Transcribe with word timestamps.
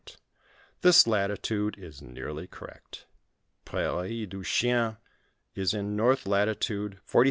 f 0.07 0.17
This 0.81 1.05
latitude 1.05 1.77
is 1.77 2.01
nearly 2.01 2.47
correct 2.47 3.05
Prairie 3.65 4.25
du 4.25 4.43
Chien 4.43 4.97
is 5.53 5.75
in 5.75 5.95
north 5.95 6.25
latitude 6.25 6.99
43° 7.07 7.19
8'. 7.19 7.19